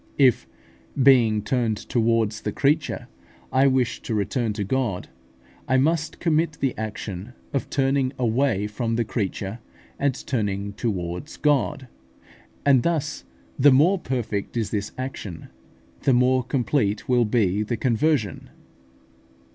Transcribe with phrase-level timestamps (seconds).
[0.17, 0.47] If,
[1.03, 3.07] being turned towards the creature,
[3.51, 5.09] I wish to return to God,
[5.67, 9.59] I must commit the action of turning away from the creature,
[9.99, 11.87] and turning towards God;
[12.65, 13.25] and thus
[13.59, 15.49] the more perfect is this action,
[16.01, 18.49] the more complete will be the conversion.